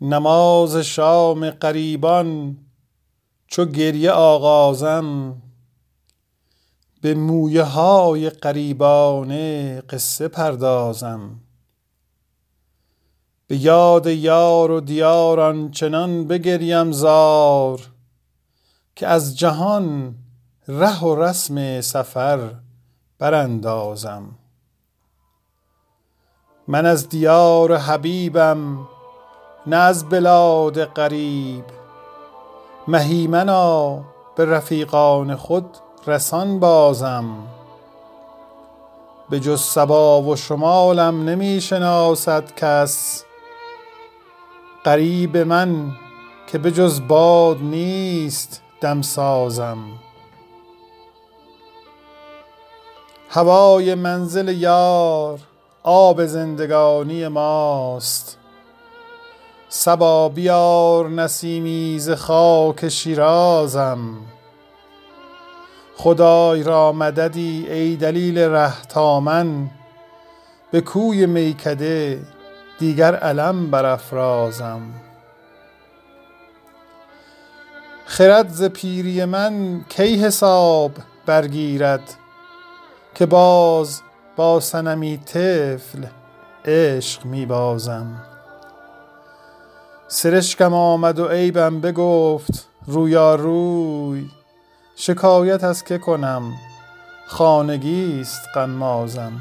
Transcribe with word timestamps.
نماز 0.00 0.76
شام 0.76 1.50
غریبان 1.50 2.56
چو 3.46 3.64
گریه 3.64 4.10
آغازم. 4.10 5.36
به 7.00 7.14
مویه 7.14 7.62
های 7.62 8.30
غریبانه 8.30 9.80
قصه 9.80 10.28
پردازم. 10.28 11.40
به 13.46 13.56
یاد 13.56 14.06
یار 14.06 14.70
و 14.70 14.80
دیار 14.80 15.40
آنچنان 15.40 16.26
بگریم 16.26 16.92
زار 16.92 17.80
که 18.96 19.06
از 19.06 19.38
جهان 19.38 20.14
ره 20.68 21.00
و 21.00 21.22
رسم 21.22 21.80
سفر 21.80 22.54
براندازم. 23.18 24.38
من 26.68 26.86
از 26.86 27.08
دیار 27.08 27.76
حبیبم 27.76 28.88
نه 29.66 29.76
از 29.76 30.08
بلاد 30.08 30.84
غریب. 30.84 31.64
مهیمنا 32.88 34.00
به 34.36 34.44
رفیقان 34.44 35.36
خود 35.36 35.66
رسان 36.06 36.60
بازم. 36.60 37.24
به 39.30 39.40
جز 39.40 39.60
صبا 39.60 40.22
و 40.22 40.36
شمالم 40.36 41.24
نمی 41.24 41.60
شناسد 41.60 42.54
کس. 42.54 43.24
غریب 44.84 45.36
من 45.36 45.92
که 46.46 46.58
به 46.58 46.70
جز 46.70 47.00
باد 47.08 47.58
نیست 47.60 48.62
دمسازم 48.80 49.78
هوای 53.28 53.94
منزل 53.94 54.48
یار 54.48 55.40
آب 55.82 56.26
زندگانی 56.26 57.28
ماست. 57.28 58.41
صبا 59.74 60.28
بیار 60.28 61.08
نسیمی 61.08 61.98
ز 61.98 62.10
خاک 62.10 62.88
شیرازم. 62.88 64.00
خدای 65.96 66.62
را 66.62 66.92
مددی 66.92 67.66
ای 67.70 67.96
دلیل 67.96 68.38
ره 68.38 68.82
تا 68.82 69.20
من. 69.20 69.70
به 70.70 70.80
کوی 70.80 71.26
میکده 71.26 72.22
دیگر 72.78 73.14
علم 73.14 73.70
برافرازم. 73.70 74.80
خرد 78.06 78.48
ز 78.48 78.64
پیری 78.64 79.24
من 79.24 79.84
کی 79.88 80.14
حساب 80.14 80.92
برگیرد 81.26 82.14
که 83.14 83.26
باز 83.26 84.02
با 84.36 84.60
صنمی 84.60 85.18
طفل 85.18 86.04
عشق 86.64 87.24
می 87.24 87.46
بازم 87.46 88.31
سرشکم 90.14 90.74
آمد 90.74 91.18
و 91.18 91.28
عیبم 91.28 91.80
بگفت 91.80 92.68
رویاروی 92.86 94.30
شکایت 94.96 95.64
از 95.64 95.84
که 95.84 95.98
کنم؟ 95.98 96.52
خانگی 97.26 98.20
است 98.20 98.40
غمازم. 98.54 99.32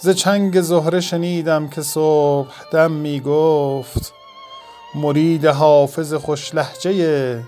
ز 0.00 0.08
چنگ 0.08 0.60
زهره 0.60 1.00
شنیدم 1.00 1.68
که 1.68 1.82
صبحدم 1.82 2.92
می 2.92 3.20
گفت 3.20 4.12
مرید 4.94 5.46
حافظ 5.46 6.14
خوش 6.14 6.54
لهجه 6.54 7.42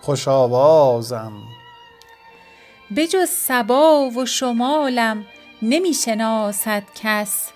خوش 0.00 0.28
آوازم. 0.28 1.32
به 2.90 3.06
جز 3.06 3.28
صبا 3.28 4.10
و 4.16 4.26
شمالم 4.26 5.24
نمی 5.62 5.94
شناسد 5.94 6.82
کس 6.94 7.48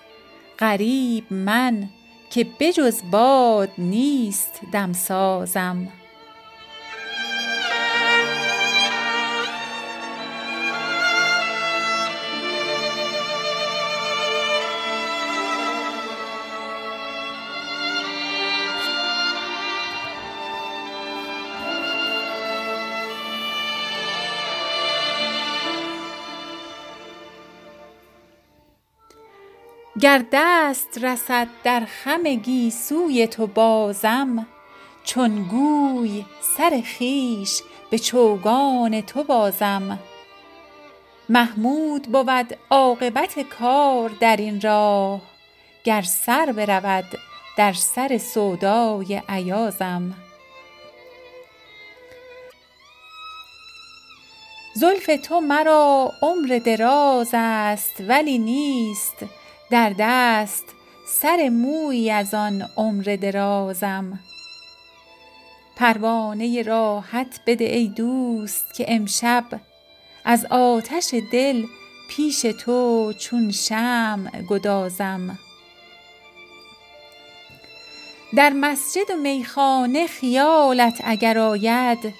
غریب 0.59 1.25
من 1.33 1.89
که 2.33 2.43
به 2.43 2.73
جز 2.73 3.01
باد 3.11 3.69
نیست 3.77 4.61
دمسازم. 4.71 5.87
گر 30.03 30.23
دست 30.31 31.03
رسد 31.03 31.47
در 31.63 31.85
خم 31.85 32.23
گیسوی 32.23 33.27
تو 33.27 33.47
بازم 33.47 34.47
چون 35.03 35.43
گوی 35.43 36.25
سر 36.57 36.83
خویش 36.97 37.61
به 37.89 37.99
چوگان 37.99 39.01
تو 39.01 39.23
بازم. 39.23 39.99
محمود 41.29 42.03
بود 42.03 42.57
عاقبت 42.69 43.39
کار 43.39 44.09
در 44.09 44.37
این 44.37 44.61
راه 44.61 45.21
گر 45.83 46.01
سر 46.01 46.51
برود 46.51 47.05
در 47.57 47.73
سر 47.73 48.17
سودای 48.17 49.21
ایازم. 49.29 50.13
زلف 54.75 55.09
تو 55.23 55.39
مرا 55.39 56.11
عمر 56.21 56.61
دراز 56.65 57.29
است 57.33 58.03
ولی 58.07 58.37
نیست 58.37 59.25
در 59.73 59.95
دست 59.99 60.65
سر 61.07 61.49
مویی 61.49 62.11
از 62.11 62.33
آن 62.33 62.69
عمر 62.77 63.17
درازم. 63.21 64.19
پروانه 65.75 66.61
راحت 66.61 67.39
بده 67.47 67.65
ای 67.65 67.87
دوست 67.87 68.73
که 68.73 68.85
امشب 68.87 69.43
از 70.25 70.45
آتش 70.45 71.13
دل 71.31 71.63
پیش 72.09 72.41
تو 72.41 73.13
چون 73.19 73.51
شمع 73.51 74.41
گدازم. 74.41 75.39
در 78.35 78.49
مسجد 78.49 79.11
و 79.11 79.15
میخانه 79.15 80.07
خیالت 80.07 81.01
اگر 81.03 81.37
آید 81.37 82.13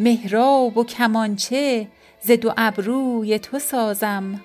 محراب 0.00 0.78
و 0.78 0.84
کمانچه 0.84 1.88
ز 2.20 2.30
دو 2.30 2.54
ابروی 2.56 3.38
تو 3.38 3.58
سازم. 3.58 4.40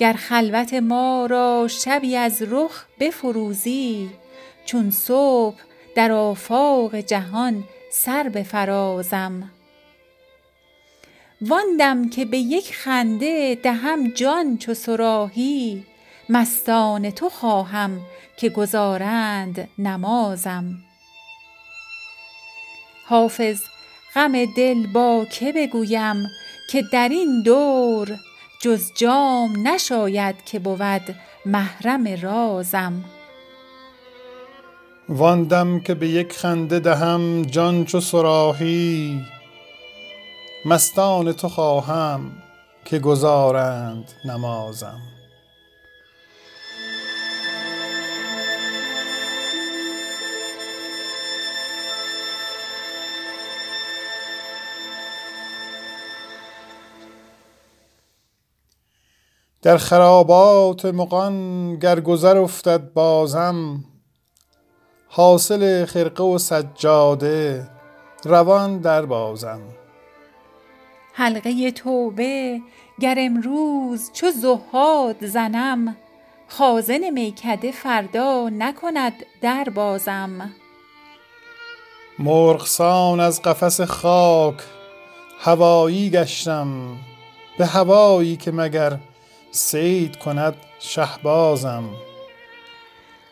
گر 0.00 0.12
خلوت 0.12 0.74
ما 0.74 1.26
را 1.30 1.68
شبی 1.68 2.16
از 2.16 2.42
رخ 2.50 2.84
بفروزی 3.00 4.10
چون 4.64 4.90
صبح 4.90 5.56
در 5.94 6.12
آفاق 6.12 6.96
جهان 6.96 7.64
سر 7.92 8.28
بفرازم. 8.28 9.50
وان 11.40 11.76
دم 11.78 12.08
که 12.08 12.24
به 12.24 12.38
یک 12.38 12.74
خنده 12.74 13.58
دهم 13.62 14.08
جان 14.10 14.58
چو 14.58 14.74
صراحی 14.74 15.86
مستان 16.28 17.10
تو 17.10 17.28
خواهم 17.28 18.00
که 18.36 18.48
گزارند 18.48 19.68
نمازم. 19.78 20.74
حافظ 23.06 23.60
غم 24.14 24.44
دل 24.54 24.86
با 24.86 25.26
که 25.30 25.52
بگویم 25.52 26.26
که 26.70 26.82
در 26.92 27.08
این 27.08 27.42
دور 27.42 28.18
جز 28.62 28.92
جام 28.94 29.68
نشاید 29.68 30.44
که 30.44 30.58
بود 30.58 31.16
محرم 31.46 32.08
رازم. 32.22 33.04
وان 35.08 35.44
دم 35.44 35.80
که 35.80 35.94
به 35.94 36.08
یک 36.08 36.32
خنده 36.32 36.78
دهم 36.78 37.42
جان 37.42 37.84
چو 37.84 38.00
صراحی 38.00 39.20
مستان 40.64 41.32
تو 41.32 41.48
خواهم 41.48 42.32
که 42.84 42.98
گزارند 42.98 44.12
نمازم. 44.24 45.00
در 59.62 59.76
خرابات 59.76 60.84
مغان 60.84 61.76
گر 61.76 62.00
گذر 62.00 62.38
افتد 62.38 62.92
بازم 62.92 63.84
حاصل 65.08 65.84
خرقه 65.84 66.24
و 66.24 66.38
سجاده 66.38 67.68
روان 68.24 68.78
دربازم 68.78 69.60
حلقه 71.14 71.70
توبه 71.70 72.60
گر 73.00 73.14
امروز 73.18 74.10
چو 74.12 74.30
زهاد 74.30 75.26
زنم 75.26 75.96
خازن 76.48 77.10
میکده 77.10 77.72
فردا 77.72 78.48
نکند 78.48 79.12
در 79.42 79.68
بازم. 79.74 80.50
مرغ 82.18 82.66
سان 82.66 83.20
از 83.20 83.42
قفس 83.42 83.80
خاک 83.80 84.54
هوایی 85.40 86.10
گشتم 86.10 86.96
به 87.58 87.66
هوایی 87.66 88.36
که 88.36 88.52
مگر 88.52 88.98
صید 89.50 90.16
کند 90.16 90.54
شهبازم. 90.78 91.84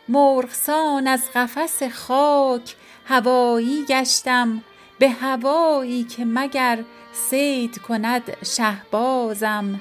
مرغسان 0.09 1.07
از 1.07 1.23
قفس 1.35 1.83
خاک 1.83 2.75
هوایی 3.05 3.85
گشتم 3.89 4.63
به 4.99 5.09
هوایی 5.09 6.03
که 6.03 6.25
مگر 6.25 6.83
صید 7.13 7.77
کند 7.77 8.37
شهبازم. 8.45 9.79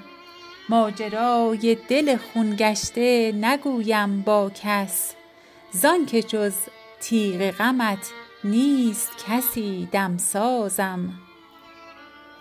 ماجرای 0.69 1.77
دل 1.89 2.17
خون 2.17 2.57
گشته 2.59 3.33
نگویم 3.33 4.23
با 4.23 4.51
کس 4.63 5.15
زانکه 5.71 6.23
جز 6.23 6.55
تیغ 7.01 7.51
غمت 7.51 8.11
نیست 8.45 9.11
کسی 9.27 9.89
دمسازم. 9.93 11.28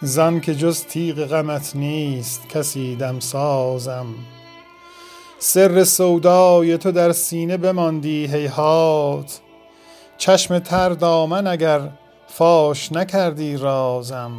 زانکه 0.01 0.55
جز 0.55 0.85
تیغ 0.85 1.25
غمت 1.25 1.75
نیست 1.75 2.49
کسی 2.49 2.95
دمسازم. 2.95 4.05
سر 5.39 5.83
سودای 5.83 6.77
تو 6.77 6.91
در 6.91 7.11
سینه 7.11 7.57
بماندی 7.57 8.27
هیهات 8.27 9.39
چشم 10.17 10.59
تر 10.59 10.89
دامن 10.89 11.47
اگر 11.47 11.89
فاش 12.27 12.91
نکردی 12.91 13.57
رازم. 13.57 14.31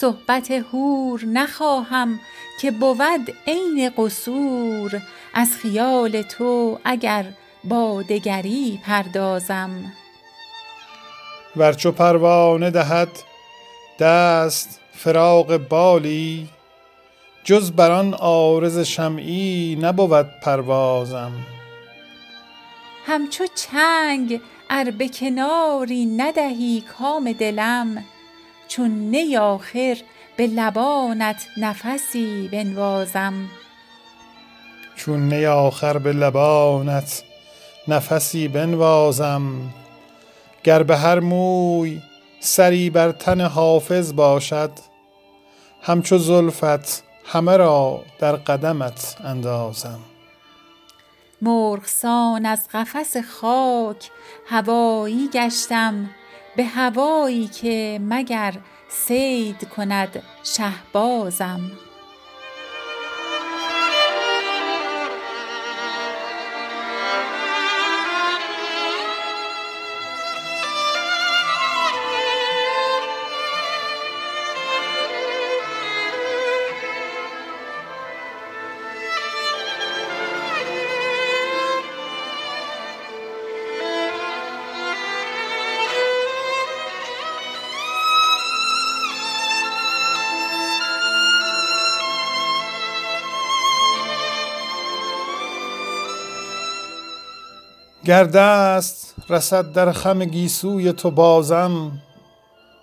صحبت 0.00 0.50
حور 0.50 1.24
نخواهم 1.24 2.20
که 2.60 2.70
بود 2.70 3.34
عین 3.46 3.90
قصور. 3.96 5.02
از 5.34 5.48
خیال 5.62 6.22
تو 6.22 6.78
اگر 6.84 7.24
با 7.64 8.02
دگری 8.02 8.80
پردازم. 8.84 9.92
ور 11.56 11.72
چو 11.72 11.92
پروانه 11.92 12.70
دهد 12.70 13.08
دست 13.98 14.80
فراق 14.92 15.56
بالی 15.56 16.48
جز 17.44 17.70
بر 17.70 17.90
آن 17.90 18.14
عارض 18.14 18.78
شمعی 18.78 19.78
نبود 19.82 20.26
پروازم. 20.42 21.32
همچو 23.06 23.44
چنگ 23.54 24.40
ار 24.70 24.90
به 24.90 25.08
کناری 25.08 26.06
ندهی 26.06 26.84
کام 26.98 27.32
دلم 27.32 28.04
چون 28.68 28.90
نی 28.90 29.36
آخر 29.36 29.96
به 30.36 30.46
لبانت 30.46 31.46
نفسی 31.56 32.48
بنوازم. 32.52 33.34
چون 34.96 35.34
نی 35.34 35.46
آخر 35.46 35.98
به 35.98 36.12
لبانت 36.12 37.22
نفسی 37.88 38.48
بنوازم 38.48 39.74
گر 40.64 40.82
به 40.82 40.96
هر 40.96 41.20
موی 41.20 42.00
سری 42.40 42.90
بر 42.90 43.12
تن 43.12 43.40
حافظ 43.40 44.14
باشد. 44.14 44.70
همچو 45.82 46.18
زلفت 46.18 47.04
همه 47.24 47.56
را 47.56 48.04
در 48.18 48.36
قدمت 48.36 49.16
اندازم. 49.24 49.98
مرغسان 51.42 52.46
از 52.46 52.68
قفس 52.72 53.16
خاک 53.16 54.10
هوایی 54.46 55.28
گشتم 55.32 56.10
به 56.56 56.64
هوایی 56.64 57.46
که 57.46 58.00
مگر 58.02 58.54
صید 58.88 59.68
کند 59.68 60.22
شهبازم 60.44 61.60
گر 98.08 98.24
دست 98.24 99.14
رسد 99.28 99.72
در 99.72 99.92
خم 99.92 100.24
گیسوی 100.24 100.92
تو 100.92 101.10
بازم 101.10 101.92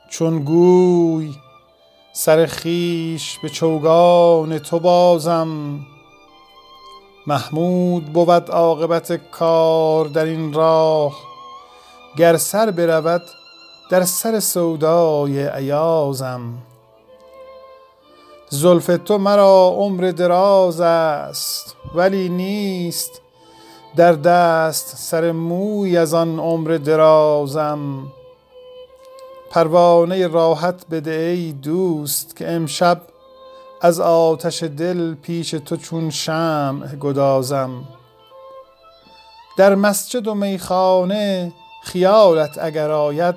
چون 0.09 0.39
گوی 0.39 1.33
سر 2.13 2.45
خویش 2.45 3.39
به 3.43 3.49
چوگان 3.49 4.59
تو 4.59 4.79
بازم. 4.79 5.79
محمود 7.27 8.05
بود 8.05 8.51
عاقبت 8.51 9.31
کار 9.31 10.05
در 10.05 10.25
این 10.25 10.53
راه 10.53 11.15
گر 12.17 12.37
سر 12.37 12.71
برود 12.71 13.23
در 13.89 14.03
سر 14.03 14.39
سودای 14.39 15.47
ایازم. 15.47 16.53
زلف 18.49 18.85
تو 19.05 19.17
مرا 19.17 19.73
عمر 19.77 20.11
دراز 20.11 20.81
است 20.81 21.75
ولی 21.95 22.29
نیست 22.29 23.21
در 23.95 24.11
دست 24.11 24.95
سر 24.97 25.31
موی 25.31 25.97
از 25.97 26.13
آن 26.13 26.39
عمر 26.39 26.77
درازم. 26.77 28.07
پروانه 29.49 30.27
راحت 30.27 30.85
بده 30.91 31.11
ای 31.11 31.51
دوست 31.51 32.35
که 32.35 32.51
امشب 32.51 33.01
از 33.81 33.99
آتش 33.99 34.63
دل 34.63 35.13
پیش 35.13 35.51
تو 35.51 35.77
چون 35.77 36.09
شمع 36.09 36.95
گدازم. 36.95 37.83
در 39.57 39.75
مسجد 39.75 40.27
و 40.27 40.35
میخانه 40.35 41.53
خیالت 41.83 42.57
اگر 42.61 42.91
آید 42.91 43.35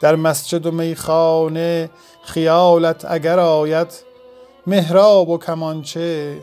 در 0.00 0.16
مسجد 0.16 0.66
و 0.66 0.70
میخانه 0.70 1.90
خیالت 2.22 3.04
اگر 3.04 3.38
آید 3.38 3.92
محراب 4.66 5.28
و 5.28 5.38
کمانچه 5.38 6.38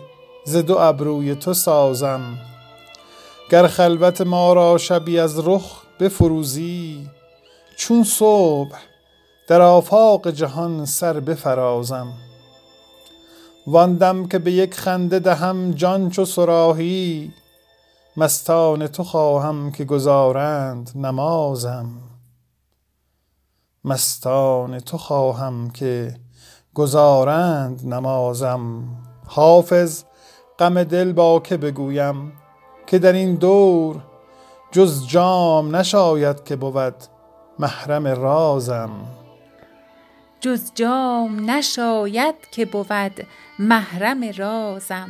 ز 0.52 0.56
دو 0.56 0.78
ابروی 0.78 1.36
تو 1.36 1.54
سازم. 1.54 2.38
گر 3.50 3.68
خلوت 3.68 4.22
ما 4.22 4.54
را 4.54 4.78
شبی 4.78 5.20
از 5.20 5.48
رخ 5.48 5.82
بفروزی 6.00 7.10
چون 7.78 8.04
صبح 8.04 8.78
در 9.48 9.62
آفاق 9.62 10.30
جهان 10.30 10.86
سر 10.86 11.20
بفرازم. 11.20 12.14
وان 13.68 13.96
دم 13.96 14.28
که 14.28 14.40
به 14.40 14.52
یک 14.52 14.74
خنده 14.74 15.20
دهم 15.20 15.72
جان 15.72 16.10
چو 16.10 16.26
صراحی 16.26 17.34
مستان 18.18 18.88
تو 18.88 19.04
خواهم 19.04 19.72
که 19.72 19.86
گزارند 19.86 20.92
نمازم. 20.96 21.90
مستان 23.84 24.80
تو 24.80 24.98
خواهم 24.98 25.70
که 25.70 26.16
گزارند 26.74 27.82
نمازم. 27.86 28.84
حافظ 29.28 30.04
غم 30.62 30.84
دل 30.84 31.14
با 31.14 31.40
که 31.40 31.58
بگویم 31.58 32.32
که 32.88 33.00
در 33.00 33.14
این 33.14 33.36
دور 33.36 33.96
جز 34.72 35.08
جام 35.08 35.76
نشاید 35.76 36.44
که 36.44 36.56
بود 36.56 36.96
محرم 37.60 38.08
رازم. 38.08 38.90
جز 40.40 40.72
جام 40.76 41.52
نشاید 41.52 42.36
که 42.52 42.66
بود 42.66 43.28
محرم 43.60 44.24
رازم. 44.38 45.10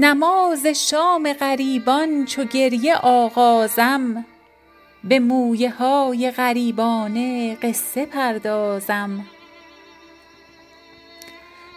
نماز 0.00 0.66
شام 0.66 1.32
غریبان 1.32 2.24
چو 2.24 2.44
گریه 2.44 2.96
آغازم 2.96 4.24
به 5.04 5.18
مویه 5.18 5.70
های 5.70 6.30
غریبانه 6.30 7.54
قصه 7.54 8.06
پردازم. 8.06 9.26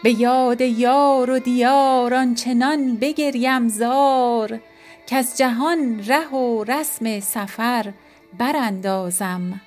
به 0.03 0.21
یاد 0.21 0.61
یار 0.61 1.29
و 1.29 1.39
دیار 1.39 2.13
آنچنان 2.13 2.95
بگریم 2.95 3.67
زار 3.67 4.59
کز 5.07 5.37
جهان 5.37 6.03
ره 6.07 6.27
و 6.27 6.63
رسم 6.63 7.19
سفر 7.19 7.93
براندازم. 8.37 9.61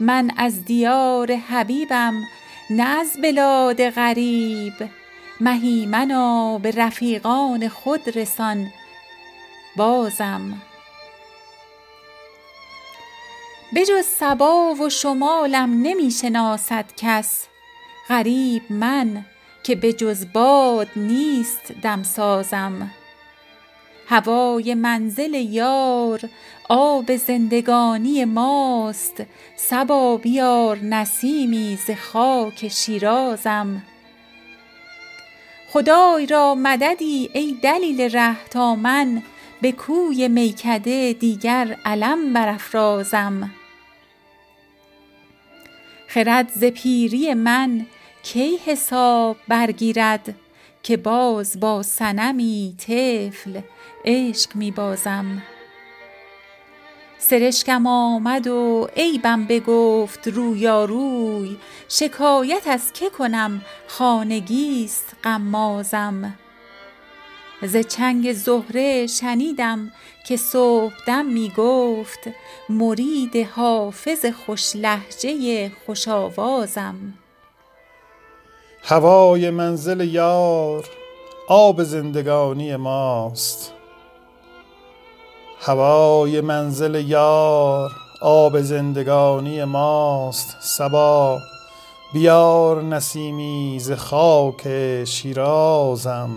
من 0.00 0.30
از 0.36 0.64
دیار 0.64 1.32
حبیبم 1.32 2.22
نه 2.70 2.98
از 2.98 3.18
بلاد 3.22 3.90
غریب. 3.90 4.97
مهی 5.40 5.86
منا 5.86 6.58
به 6.58 6.70
رفیقان 6.70 7.68
خود 7.68 8.18
رسان. 8.18 8.70
بازم. 9.76 10.62
بجز 13.76 14.04
صبا 14.04 14.74
و 14.74 14.90
شمالم 14.90 15.82
نمی 15.82 16.10
شناسد 16.10 16.84
کس. 16.96 17.46
غریب 18.08 18.62
من 18.70 19.24
که 19.62 19.74
به 19.74 19.92
جز 19.92 20.26
باد 20.32 20.88
نیست 20.96 21.72
دمسازم. 21.82 22.90
هوای 24.08 24.74
منزل 24.74 25.34
یار 25.34 26.20
آب 26.68 27.16
زندگانی 27.16 28.24
ماست. 28.24 29.22
صبا 29.56 30.16
بیار 30.16 30.78
نسیمی 30.78 31.78
ز 31.86 31.90
خاک 31.90 32.68
شیرازم. 32.68 33.82
خدای 35.72 36.26
را 36.26 36.54
مددی 36.54 37.30
ای 37.32 37.56
دلیل 37.62 38.00
ره 38.00 38.44
تا 38.44 38.74
من 38.74 39.22
به 39.60 39.72
کوی 39.72 40.28
میکده 40.28 41.12
دیگر 41.12 41.76
علم 41.84 42.32
برافرازم. 42.32 43.50
خرد 46.06 46.50
ز 46.54 46.64
پیری 46.64 47.34
من 47.34 47.86
کی 48.22 48.56
حساب 48.66 49.36
برگیرد 49.48 50.34
که 50.82 50.96
باز 50.96 51.60
با 51.60 51.82
صنمی 51.82 52.74
طفل 52.78 53.60
عشق 54.04 54.56
می 54.56 54.70
بازم 54.70 55.42
سرشکم 57.18 57.86
آمد 57.86 58.46
و 58.46 58.88
عیبم 58.96 59.44
بگفت 59.44 60.28
رویاروی 60.28 61.56
شکایت 61.88 62.66
از 62.66 62.92
که 62.92 63.10
کنم 63.10 63.62
خانگیست 63.86 65.16
غمازم. 65.24 66.34
ز 67.62 67.76
چنگ 67.76 68.32
زهره 68.32 69.06
شنیدم 69.06 69.92
که 70.26 70.36
صبحدم 70.36 71.26
می 71.26 71.52
گفت 71.56 72.20
مرید 72.68 73.36
حافظ 73.36 74.26
خوش 74.26 74.76
لهجه 74.76 75.70
خوش 75.86 76.08
آوازم. 76.08 77.14
هوای 78.82 79.50
منزل 79.50 80.00
یار 80.00 80.84
آب 81.48 81.82
زندگانی 81.82 82.76
ماست. 82.76 83.77
هوای 85.60 86.40
منزل 86.40 86.94
یار 86.94 87.90
آب 88.20 88.60
زندگانی 88.60 89.64
ماست 89.64 90.56
صبا. 90.60 91.38
بیار 92.12 92.82
نسیمی 92.82 93.78
ز 93.80 93.92
خاک 93.92 94.68
شیرازم. 95.04 96.30